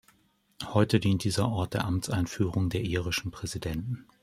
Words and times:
Heute 0.63 0.99
dient 0.99 1.23
dieser 1.25 1.49
Ort 1.49 1.75
der 1.75 1.85
Amtseinführung 1.85 2.71
der 2.71 2.81
irischen 2.81 3.29
Präsidenten. 3.29 4.07